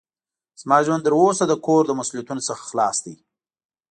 [0.61, 3.13] زما ژوند تر اوسه د کور له مسوؤليتونو څخه خلاص ده.